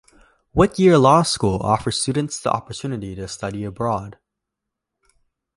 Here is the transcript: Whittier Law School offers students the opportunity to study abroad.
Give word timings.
Whittier 0.53 0.97
Law 0.97 1.21
School 1.21 1.57
offers 1.61 2.01
students 2.01 2.39
the 2.41 2.51
opportunity 2.51 3.13
to 3.13 3.27
study 3.27 3.63
abroad. 3.63 4.17